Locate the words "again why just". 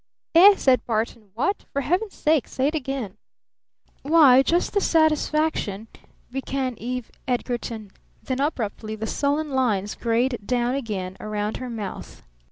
2.73-4.73